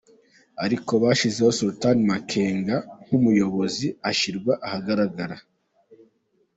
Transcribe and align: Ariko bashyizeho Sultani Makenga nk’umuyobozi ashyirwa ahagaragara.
Ariko 0.65 0.91
bashyizeho 1.03 1.51
Sultani 1.59 2.01
Makenga 2.11 2.75
nk’umuyobozi 3.05 3.87
ashyirwa 4.09 4.53
ahagaragara. 4.67 5.37